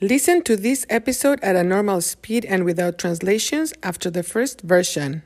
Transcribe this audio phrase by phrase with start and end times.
[0.00, 5.22] Listen to this episode at a normal speed and without translations after the first version.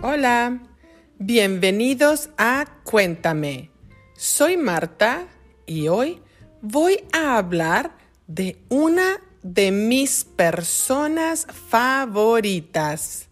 [0.00, 0.60] Hola,
[1.18, 3.70] bienvenidos a Cuéntame.
[4.16, 5.26] Soy Marta
[5.66, 6.20] y hoy
[6.60, 7.96] voy a hablar
[8.28, 13.28] de una de mis personas favoritas,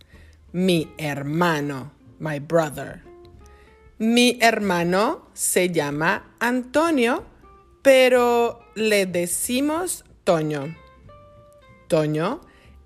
[0.52, 1.99] mi hermano,
[3.98, 7.24] Mi hermano se llama Antonio,
[7.82, 10.76] pero le decimos Toño.
[11.88, 12.40] Toño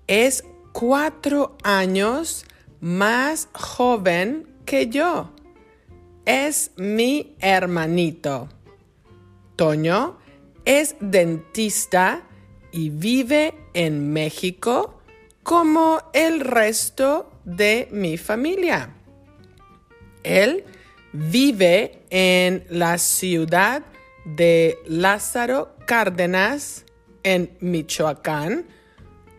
[0.07, 2.45] es cuatro años
[2.79, 5.31] más joven que yo.
[6.25, 8.49] Es mi hermanito.
[9.55, 10.17] Toño
[10.63, 12.23] es dentista
[12.71, 15.01] y vive en México
[15.43, 18.94] como el resto de mi familia.
[20.25, 20.65] Él
[21.13, 23.83] vive en la ciudad
[24.25, 26.83] de Lázaro Cárdenas,
[27.23, 28.65] en Michoacán,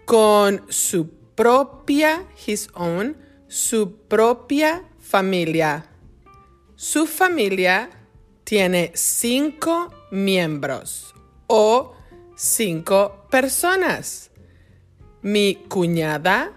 [0.04, 3.16] con su propia, his own,
[3.48, 5.86] su propia familia.
[6.76, 7.90] Su familia
[8.44, 11.14] tiene cinco miembros
[11.48, 11.94] o
[12.36, 14.30] cinco personas.
[15.22, 16.52] Mi cuñada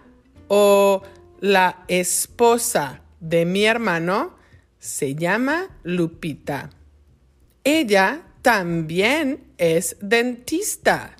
[0.47, 1.01] o
[1.39, 4.35] la esposa de mi hermano
[4.79, 6.69] se llama Lupita.
[7.63, 11.15] Ella también es dentista.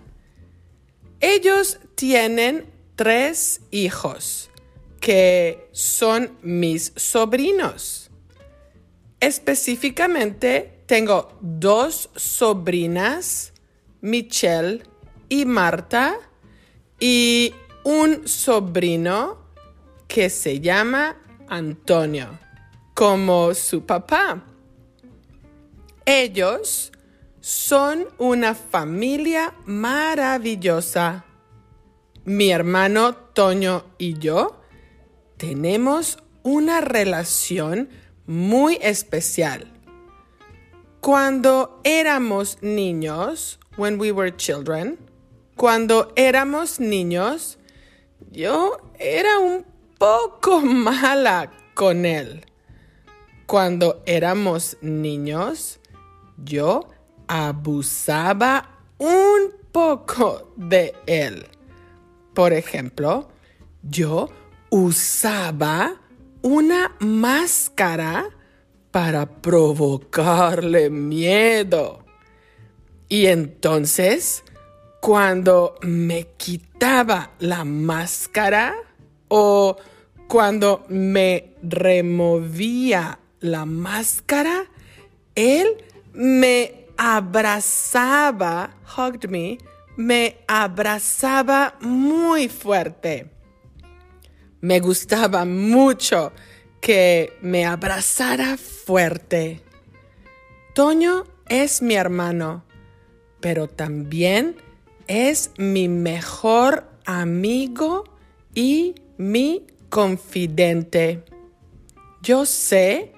[1.19, 4.49] Ellos tienen tres hijos
[5.01, 8.09] que son mis sobrinos.
[9.19, 13.53] Específicamente tengo dos sobrinas,
[14.01, 14.83] Michelle
[15.27, 16.15] y Marta,
[16.99, 19.37] y un sobrino
[20.07, 21.17] que se llama
[21.49, 22.39] Antonio,
[22.93, 24.43] como su papá.
[26.05, 26.91] Ellos
[27.41, 31.25] son una familia maravillosa.
[32.25, 34.61] Mi hermano Toño y yo
[35.37, 37.89] tenemos una relación
[38.27, 39.71] muy especial.
[41.01, 44.99] Cuando éramos niños, when we were children,
[45.55, 47.57] cuando éramos niños,
[48.31, 49.65] yo era un
[49.99, 52.45] poco mala con él.
[53.45, 55.79] Cuando éramos niños,
[56.37, 56.87] yo
[57.27, 61.45] abusaba un poco de él.
[62.33, 63.29] Por ejemplo,
[63.83, 64.29] yo
[64.69, 65.95] usaba
[66.41, 68.29] una máscara
[68.91, 72.05] para provocarle miedo.
[73.09, 74.43] Y entonces,
[75.01, 78.75] cuando me quitaba la máscara
[79.29, 79.77] o
[80.27, 84.65] cuando me removía la máscara,
[85.35, 85.77] él
[86.13, 89.57] me abrazaba, hugged me,
[89.95, 93.31] me abrazaba muy fuerte.
[94.61, 96.33] Me gustaba mucho
[96.81, 99.61] que me abrazara fuerte.
[100.75, 102.63] Toño es mi hermano,
[103.39, 104.57] pero también
[105.07, 108.03] es mi mejor amigo
[108.53, 111.23] y mi confidente.
[112.23, 113.13] Yo sé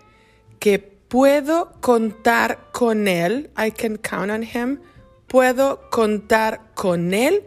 [0.59, 3.51] que puedo contar con él.
[3.55, 4.79] I can count on him.
[5.27, 7.43] Puedo contar con él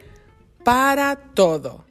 [0.62, 1.84] para todo.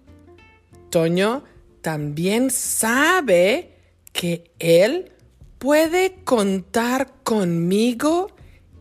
[0.89, 1.43] Toño
[1.81, 3.73] también sabe
[4.13, 5.11] que él
[5.59, 8.31] puede contar conmigo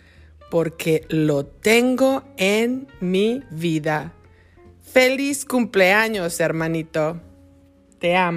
[0.51, 4.13] porque lo tengo en mi vida.
[4.81, 7.21] Feliz cumpleaños, hermanito.
[7.99, 8.36] Te amo.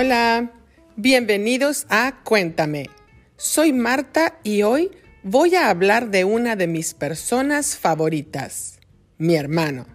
[0.00, 0.52] Hola,
[0.94, 2.88] bienvenidos a Cuéntame.
[3.36, 4.92] Soy Marta y hoy
[5.24, 8.78] voy a hablar de una de mis personas favoritas,
[9.16, 9.86] mi hermano.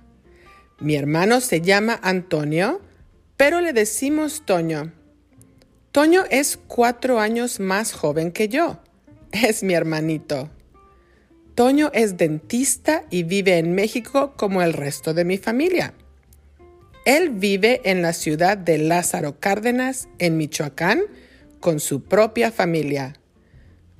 [0.81, 2.81] Mi hermano se llama Antonio,
[3.37, 4.91] pero le decimos Toño.
[5.93, 8.81] Toño es cuatro años más joven que yo.
[9.31, 10.49] Es mi hermanito.
[11.55, 15.93] Toño es dentista y vive en México como el resto de mi familia.
[17.05, 21.01] Él vive en la ciudad de Lázaro Cárdenas, en Michoacán,
[21.59, 23.19] con su propia familia.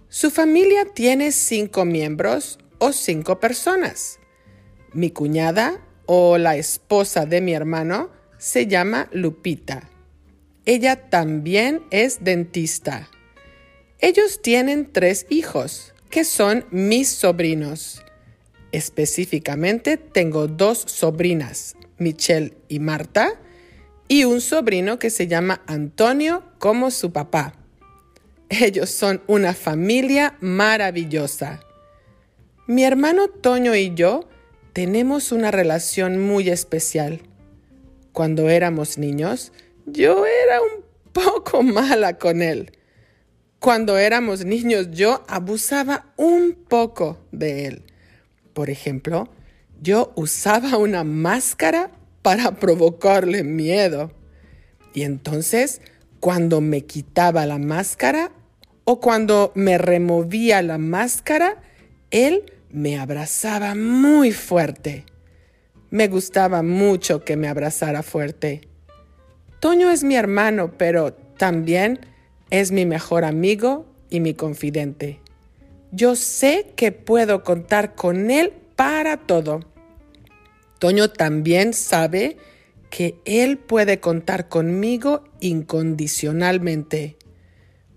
[0.07, 4.19] Su familia tiene cinco miembros o cinco personas.
[4.93, 9.89] Mi cuñada o la esposa de mi hermano se llama Lupita.
[10.65, 13.09] Ella también es dentista.
[13.99, 18.03] Ellos tienen tres hijos, que son mis sobrinos.
[18.71, 23.39] Específicamente tengo dos sobrinas, Michelle y Marta,
[24.07, 27.55] y un sobrino que se llama Antonio como su papá.
[28.49, 31.61] Ellos son una familia maravillosa.
[32.67, 34.29] Mi hermano Toño y yo
[34.73, 37.21] tenemos una relación muy especial.
[38.11, 39.51] Cuando éramos niños,
[39.85, 40.83] yo era un
[41.13, 42.71] poco mala con él.
[43.59, 47.83] Cuando éramos niños yo abusaba un poco de él.
[48.53, 49.29] Por ejemplo,
[49.83, 51.91] yo usaba una máscara
[52.21, 54.11] para provocarle miedo.
[54.93, 55.81] Y entonces,
[56.21, 58.31] cuando me quitaba la máscara
[58.85, 61.61] o cuando me removía la máscara,
[62.11, 65.05] él me abrazaba muy fuerte.
[65.89, 68.61] Me gustaba mucho que me abrazara fuerte.
[69.59, 71.99] Toño es mi hermano, pero también
[72.51, 75.19] es mi mejor amigo y mi confidente.
[75.91, 79.72] Yo sé que puedo contar con él para todo.
[80.83, 82.35] Toño también sabe
[82.89, 87.15] que él puede contar conmigo incondicionalmente.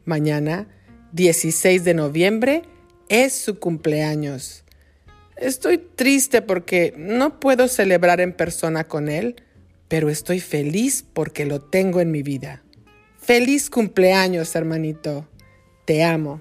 [0.05, 0.69] Mañana,
[1.11, 2.63] 16 de noviembre,
[3.09, 4.63] es su cumpleaños.
[5.35, 9.35] Estoy triste porque no puedo celebrar en persona con él,
[9.89, 12.63] pero estoy feliz porque lo tengo en mi vida.
[13.19, 15.27] Feliz cumpleaños, hermanito.
[15.87, 16.41] Te amo.